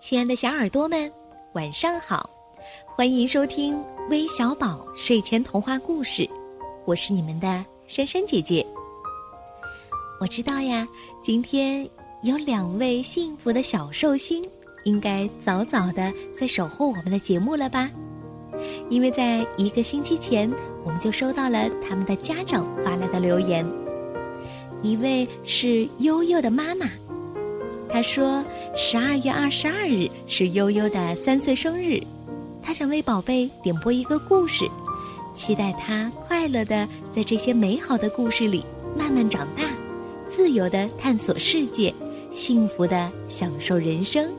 [0.00, 1.12] 亲爱的小耳朵们，
[1.52, 2.28] 晚上好！
[2.86, 6.26] 欢迎收听微小宝睡前童话故事，
[6.86, 8.66] 我是你们的珊珊姐姐。
[10.18, 10.88] 我知道呀，
[11.20, 11.86] 今天
[12.22, 14.42] 有两位幸福的小寿星，
[14.84, 17.90] 应该早早的在守候我们的节目了吧？
[18.88, 20.50] 因为在一个星期前，
[20.82, 23.66] 我们就收到了他们的家长发来的留言，
[24.80, 26.90] 一位是悠悠的妈妈。
[27.92, 28.44] 他说
[28.76, 32.00] ：“十二月二十二日是悠悠的三岁生日，
[32.62, 34.64] 他想为宝贝点播一个故事，
[35.34, 38.64] 期待他快乐的在这些美好的故事里
[38.96, 39.64] 慢慢长大，
[40.28, 41.92] 自由的探索世界，
[42.30, 44.30] 幸福的享受人生。”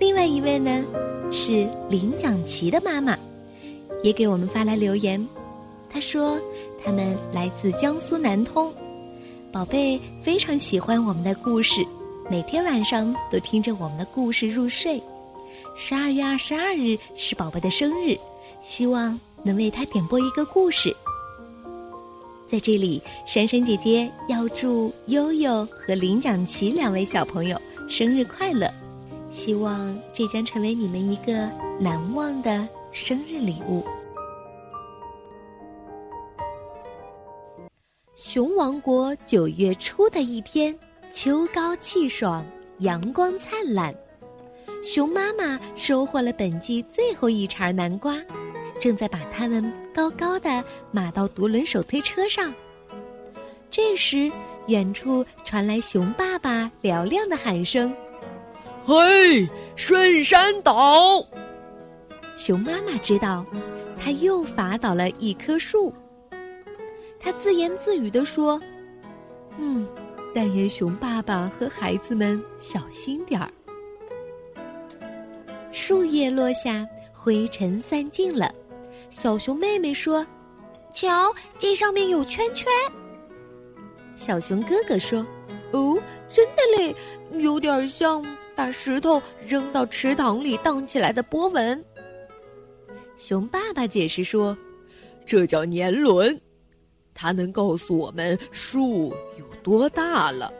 [0.00, 0.84] 另外一位呢，
[1.30, 3.16] 是林蒋琪的妈妈，
[4.02, 5.24] 也给我们发来留言，
[5.88, 6.36] 她说
[6.84, 8.72] ：“他们来自江苏南通，
[9.52, 11.86] 宝贝非常喜欢我们的故事。”
[12.30, 15.02] 每天晚上都听着我们的故事入睡。
[15.76, 18.18] 十二月二十二日是宝宝的生日，
[18.62, 20.94] 希望能为他点播一个故事。
[22.46, 28.72] 在这里，珊珊姐姐要祝悠悠和林蒋琪两位小朋友生日快乐，
[29.30, 33.84] 希望这将成为你们一个难忘的生日礼物。
[38.16, 40.74] 熊王国九月初的一天。
[41.14, 42.44] 秋高气爽，
[42.80, 43.94] 阳光灿烂，
[44.82, 48.20] 熊妈妈收获了本季最后一茬南瓜，
[48.80, 52.52] 正在把它们高高的码到独轮手推车上。
[53.70, 54.30] 这时，
[54.66, 57.94] 远处传来熊爸爸嘹亮的喊声
[58.84, 61.24] ：“嘿，顺山倒！”
[62.36, 63.46] 熊妈妈知道，
[63.96, 65.94] 他又伐倒了一棵树。
[67.20, 68.60] 他自言自语地说
[69.58, 69.86] ：“嗯。”
[70.34, 73.50] 但愿熊爸爸和孩子们小心点儿。
[75.70, 78.52] 树叶落下，灰尘散尽了。
[79.10, 80.26] 小熊妹妹说
[80.92, 82.66] ：“瞧，这上面有圈圈。”
[84.16, 85.24] 小熊哥哥说
[85.72, 85.96] ：“哦，
[86.28, 86.94] 真的嘞，
[87.40, 88.24] 有点像
[88.56, 91.84] 把石头扔到池塘里荡起来的波纹。”
[93.16, 94.56] 熊爸爸解释说
[95.24, 96.40] ：“这叫年轮，
[97.14, 100.52] 它能告诉我们树有。”多大了？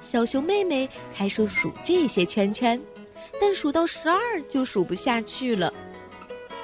[0.00, 2.80] 小熊妹妹开始数这些圈圈，
[3.38, 5.70] 但数到十二就数不下去了。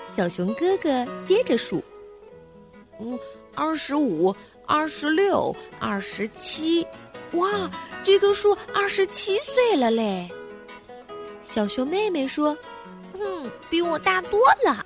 [0.09, 1.85] 小熊哥哥接着数
[2.99, 3.19] ：“嗯，
[3.55, 6.87] 二十五，二十六，二十七，
[7.33, 7.71] 哇，
[8.03, 10.31] 这棵树二十七岁了嘞！”
[11.45, 12.57] 小熊妹妹说
[13.12, 14.83] ：“嗯，比我大多了。”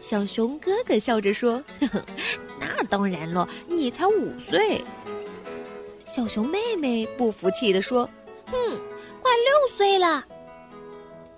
[0.00, 2.04] 小熊哥哥笑着说：“呵呵。”
[2.60, 4.82] 那当然了，你才五岁。
[6.04, 8.08] 小熊妹妹不服气地说
[8.46, 8.54] ：“哼，
[9.20, 10.24] 快六岁了。”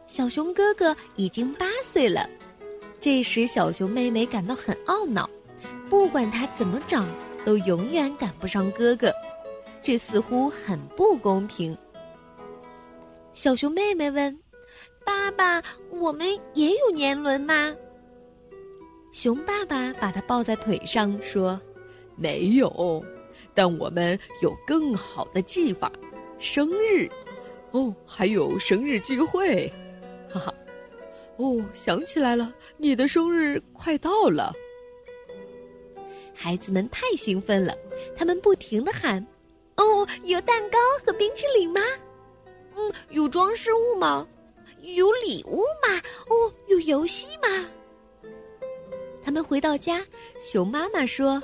[0.06, 2.28] 小熊哥哥已经八岁了。
[3.00, 5.28] 这时，小熊妹妹感到很懊恼，
[5.88, 7.08] 不管他怎么长，
[7.44, 9.12] 都永远赶不上哥哥，
[9.82, 11.76] 这似乎很不公平。
[13.32, 14.38] 小熊妹妹问
[15.04, 17.74] ：“爸爸，我们也有年轮吗？”
[19.12, 21.60] 熊爸爸把它抱在腿上说
[22.16, 23.04] ：“没有，
[23.54, 25.90] 但我们有更好的技法，
[26.38, 27.08] 生日，
[27.72, 29.70] 哦，还有生日聚会，
[30.32, 30.54] 哈哈，
[31.38, 34.54] 哦，想起来了，你的生日快到了。”
[36.32, 37.76] 孩子们太兴奋了，
[38.16, 39.26] 他们不停的喊
[39.76, 41.80] ：“哦，有蛋糕和冰淇淋吗？
[42.76, 44.26] 嗯，有装饰物吗？
[44.82, 46.00] 有礼物吗？
[46.28, 47.68] 哦，有游戏吗？”
[49.30, 50.04] 他们回到家，
[50.40, 51.40] 熊妈妈说：“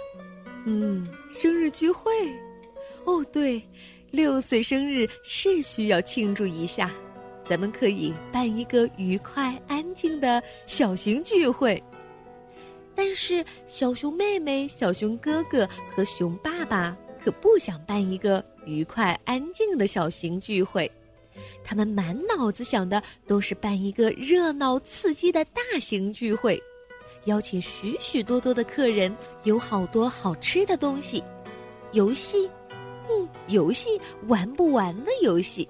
[0.66, 2.10] 嗯，生日聚会，
[3.04, 3.62] 哦，对，
[4.10, 6.90] 六岁生日是需要庆祝一下，
[7.44, 11.80] 咱们可以办一个愉快、安静的小型聚会。
[12.92, 15.64] 但是，小熊妹妹、小熊哥哥
[15.94, 20.90] 和熊爸爸可不想办一个愉快、安静的小型聚会，
[21.62, 26.60] 他们满脑子想的都是办一个热闹、刺激的大型聚会。”
[27.26, 29.14] 邀请许许多多的客人，
[29.44, 31.22] 有好多好吃的东西，
[31.92, 32.48] 游戏，
[33.08, 35.68] 嗯，游戏玩不完的游戏，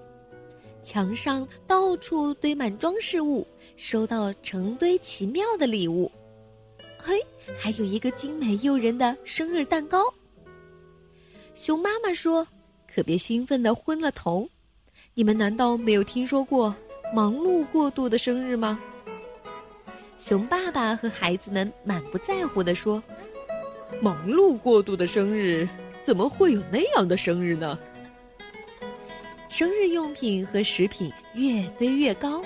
[0.83, 6.11] 墙上到处堆满装饰物，收到成堆奇妙的礼物，
[6.99, 7.19] 嘿，
[7.59, 10.03] 还有一个精美诱人的生日蛋糕。
[11.55, 12.47] 熊妈妈说
[12.93, 14.47] ：“可别兴奋的昏了头，
[15.15, 16.75] 你们难道没有听说过
[17.15, 18.79] 忙碌过度的生日吗？”
[20.19, 23.03] 熊爸爸和孩子们满不在乎地说
[24.01, 25.69] ：“忙碌过度的生日，
[26.03, 27.79] 怎么会有那样的生日呢？”
[29.49, 32.43] 生日用品和食品越堆越高。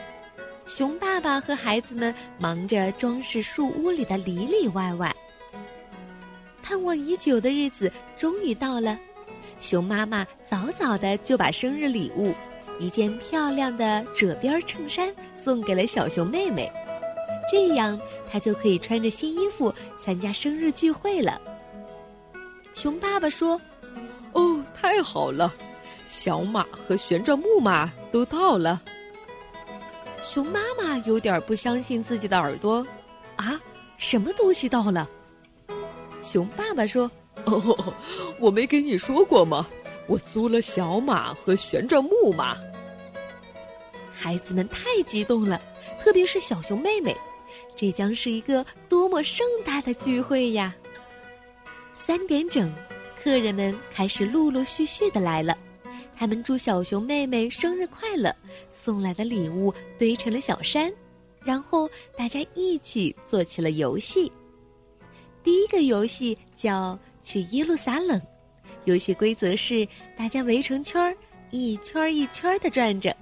[0.67, 5.15] 熊爸爸和孩子们忙着装饰树屋里的里里外外。
[6.63, 8.99] 盼望已久的日子终于到了，
[9.61, 12.33] 熊妈妈早早的就把生日礼物——
[12.79, 16.71] 一件漂亮的褶边衬衫——送给了小熊妹妹，
[17.51, 17.99] 这样
[18.31, 21.41] 他就可以穿着新衣服参加生日聚会了。
[22.75, 23.61] 熊爸爸说
[24.33, 25.53] ：“哦，太好了，
[26.07, 28.81] 小马和旋转木马都到了。”
[30.25, 32.87] 熊妈妈有点不相信自己的耳朵，
[33.35, 33.61] 啊，
[33.99, 35.09] 什么东西到了？
[36.23, 37.11] 熊爸爸说
[37.47, 37.95] ：“哦，
[38.39, 39.67] 我没跟你说过吗？
[40.07, 42.57] 我租了小马和旋转木马。”
[44.15, 45.61] 孩子们太激动了，
[45.99, 47.17] 特别是小熊妹妹，
[47.77, 50.75] 这将是一个多么盛大的聚会呀！
[51.95, 52.73] 三点整，
[53.23, 55.57] 客人们开始陆陆续续的来了。
[56.17, 58.35] 他们祝小熊妹妹生日快乐，
[58.69, 60.93] 送来的礼物堆成了小山，
[61.43, 64.31] 然后大家一起做起了游戏。
[65.43, 68.21] 第一个游戏叫“去耶路撒冷”，
[68.85, 71.17] 游戏规则是大家围成圈儿，
[71.51, 73.17] 一圈一圈的转着。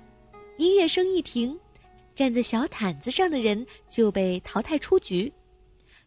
[0.56, 1.56] 音乐声一停，
[2.18, 5.32] 站在小毯子上的人就被淘汰出局。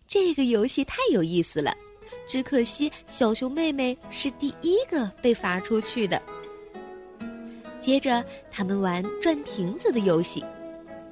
[0.10, 1.74] 这个游戏太有意思了，
[2.28, 6.22] 只可惜小熊妹妹是第一个被罚出去的。
[7.80, 8.22] 接着，
[8.52, 10.44] 他们玩转瓶子的游戏，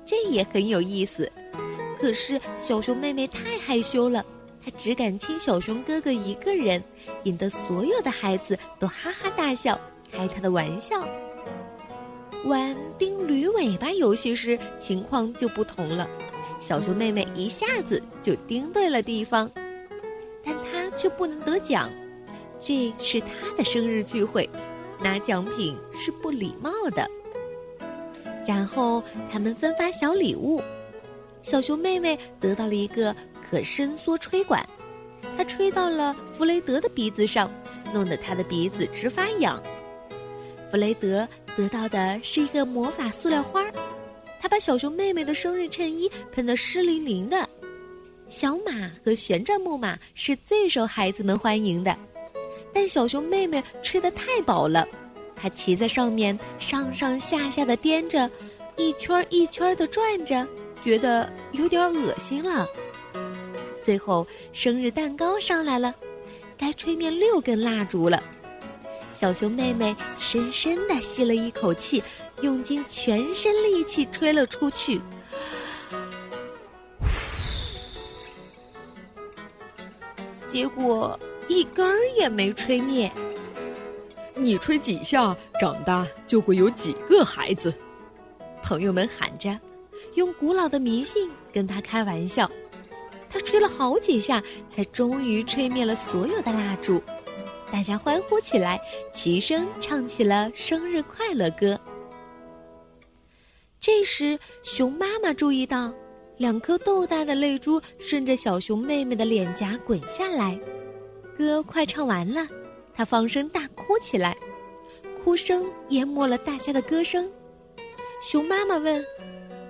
[0.05, 1.31] 这也很有意思。
[1.97, 4.25] 可是小熊妹妹太害羞了，
[4.61, 6.83] 她只敢亲小熊哥哥一个人，
[7.23, 9.79] 引得所有的孩子都哈哈大笑，
[10.11, 11.07] 开她的玩笑。
[12.45, 16.09] 玩钉驴尾巴游戏时，情况就不同了。
[16.59, 19.49] 小熊妹妹一下子就钉对了地方，
[20.43, 21.89] 但她却不能得奖，
[22.59, 23.27] 这是她
[23.57, 24.49] 的生日聚会。
[25.01, 27.09] 拿奖品是不礼貌的。
[28.45, 29.01] 然后
[29.31, 30.61] 他们分发小礼物，
[31.41, 33.15] 小熊妹妹得到了一个
[33.49, 34.67] 可伸缩吹管，
[35.37, 37.49] 她吹到了弗雷德的鼻子上，
[37.93, 39.61] 弄得他的鼻子直发痒。
[40.69, 41.27] 弗雷德
[41.59, 43.73] 得到的是一个魔法塑料花儿，
[44.39, 47.49] 他把小熊妹妹的生日衬衣喷得湿淋淋的。
[48.29, 51.93] 小马和旋转木马是最受孩子们欢迎的。
[52.73, 54.87] 但小熊妹妹吃的太饱了，
[55.35, 58.31] 她骑在上面上上下下的颠着，
[58.77, 60.47] 一圈一圈的转着，
[60.81, 62.65] 觉得有点恶心了。
[63.81, 65.93] 最后，生日蛋糕上来了，
[66.57, 68.23] 该吹灭六根蜡烛了。
[69.19, 72.01] 小熊妹妹深深的吸了一口气，
[72.39, 75.01] 用尽全身力气吹了出去，
[80.47, 81.19] 结果。
[81.49, 83.11] 一根儿也没吹灭。
[84.35, 87.73] 你吹几下，长大就会有几个孩子。
[88.61, 89.59] 朋友们喊着，
[90.13, 92.49] 用古老的迷信跟他开玩笑。
[93.31, 97.01] 他吹了好几下，才终于吹灭了所有的蜡烛。
[97.71, 98.79] 大家欢呼起来，
[99.13, 101.79] 齐声唱起了生日快乐歌。
[103.79, 105.93] 这时，熊妈妈注意到，
[106.37, 110.59] 两颗豆大的泪珠顺着小熊妹妹的脸颊滚下来。
[111.37, 112.45] 歌快唱完了，
[112.93, 114.35] 她放声大哭起来，
[115.23, 117.31] 哭声淹没了大家的歌声。
[118.21, 119.03] 熊妈妈问：“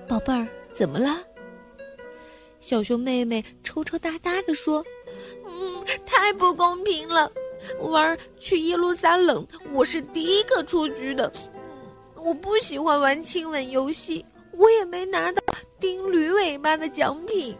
[0.09, 1.21] 宝贝儿，怎么了？”
[2.59, 4.83] 小熊妹妹抽抽搭搭的说
[5.45, 7.31] ：“嗯，太不公平了！
[7.79, 11.31] 玩去耶路撒冷，我是第一个出局的。
[11.53, 15.41] 嗯，我不喜欢玩亲吻游戏，我也没拿到
[15.79, 17.55] 钉驴尾巴的奖品。”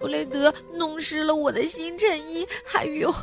[0.00, 3.14] 弗雷德弄湿了我的新衬衣，还有，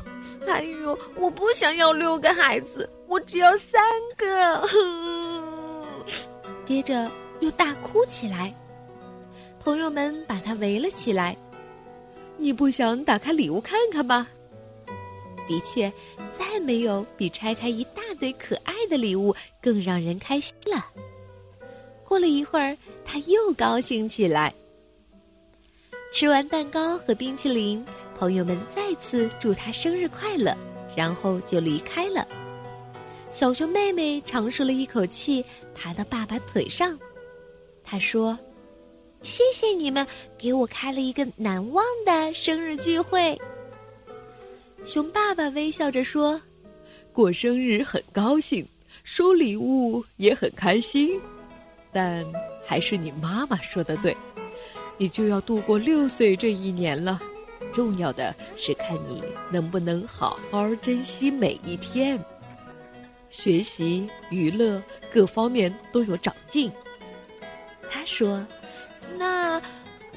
[0.46, 3.82] 还有，我不想要六个孩子，我只要三
[4.16, 4.70] 个。
[6.64, 7.10] 接着
[7.40, 8.54] 又大哭起来，
[9.60, 11.36] 朋友们把他围了起来。
[12.38, 14.28] 你不想打开礼物看看吗？
[15.48, 15.92] 的确，
[16.32, 20.86] 再没有比拆开一大堆可爱的礼物更让人开心了。
[22.04, 24.54] 过了一会儿，他又高兴起来。
[26.14, 27.86] 吃完蛋糕和冰淇淋，
[28.18, 30.56] 朋友们再次祝他生日快乐，
[30.96, 32.26] 然后就离开了。
[33.30, 35.44] 小熊妹妹长舒了一口气，
[35.76, 36.98] 爬到爸爸腿上。
[37.84, 38.40] 她说
[39.22, 43.38] ：“谢谢你们给我开了一个难忘的生日聚会。”
[44.88, 46.42] 熊爸爸微笑着说
[47.12, 48.66] ：“过生日很高兴，
[49.04, 51.20] 收礼物也很开心，
[51.92, 52.26] 但
[52.66, 54.16] 还是你妈妈说的对。”
[54.98, 57.22] 你就要度过六岁这一年了，
[57.74, 62.18] 重要的是看你能不能好好珍惜每一天。
[63.30, 64.82] 学习、娱乐
[65.14, 66.72] 各方面都有长进。
[67.92, 68.42] 他说
[69.20, 69.62] ：“那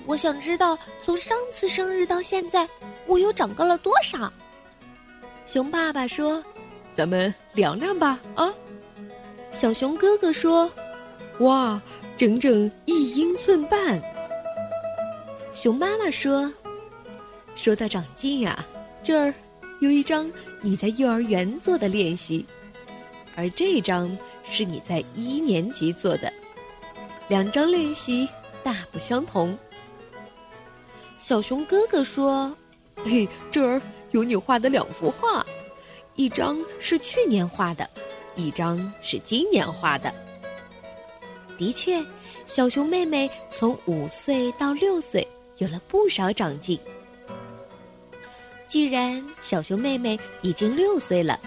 [0.06, 2.68] 我想知道，从上次生日到现在，
[3.08, 4.32] 我又长高了多少？”
[5.52, 6.40] 熊爸爸说
[6.94, 8.54] ：“咱们量量吧。”啊，
[9.50, 10.70] 小熊哥哥说
[11.40, 11.82] ：“哇，
[12.16, 14.00] 整整一英寸半。”
[15.52, 16.52] 熊妈妈说
[17.56, 18.64] ：“说到长进呀，
[19.02, 19.34] 这儿
[19.80, 20.30] 有一张
[20.60, 22.46] 你在幼儿园做的练习，
[23.34, 24.16] 而这张
[24.48, 26.32] 是你在一年级做的。”
[27.26, 28.28] 两张练习
[28.62, 29.58] 大不相同。
[31.18, 32.56] 小熊哥哥说
[33.04, 35.44] ：“嘿，这儿有你画的两幅画，
[36.14, 37.88] 一张是去年画的，
[38.34, 40.12] 一张是今年画的。”
[41.58, 42.04] 的确，
[42.46, 45.26] 小熊妹妹从五岁到六岁
[45.58, 46.78] 有了不少长进。
[48.66, 51.38] 既然小熊妹妹已经六岁了，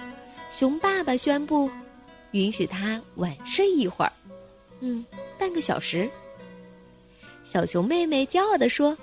[0.52, 1.70] 熊爸爸宣布，
[2.32, 4.12] 允许她晚睡一会儿。
[4.82, 5.06] 嗯。
[5.40, 6.10] 半个小时，
[7.44, 8.98] 小熊妹妹骄傲地说：“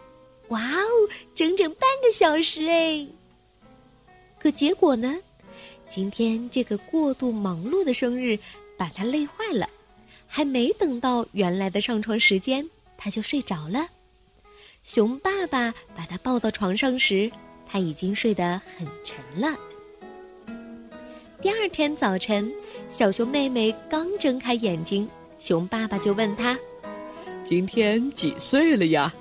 [0.49, 0.89] 哇哦，
[1.35, 3.07] 整整半个小时哎！”
[4.41, 5.17] 可结果呢？
[5.89, 8.39] 今天这个过度忙碌的生日
[8.79, 9.69] 把他累坏了，
[10.27, 12.67] 还没等到原来的上床时间，
[12.97, 13.87] 他就睡着了。
[14.83, 17.31] 熊爸爸把他抱到床上时，
[17.67, 19.59] 他已经睡得很沉了。
[21.43, 22.51] 第二天早晨，
[22.89, 25.09] 小熊妹妹刚睁开眼睛。
[25.39, 26.59] 熊爸爸就问他
[27.45, 29.13] ：“今天几岁了呀？”“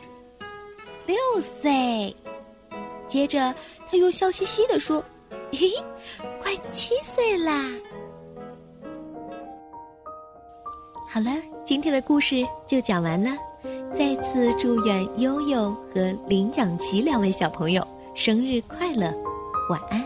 [1.07, 2.15] 六岁。”
[3.07, 3.55] 接着
[3.89, 5.03] 他又笑嘻嘻的说
[5.51, 5.83] ：“嘿嘿，
[6.39, 7.65] 快七岁啦！”
[11.09, 11.31] 好了，
[11.65, 13.31] 今天的故事就讲完了。
[13.95, 19.11] 再次祝愿悠悠和林蒋琪两位小朋友生日快乐，
[19.71, 19.99] 晚安。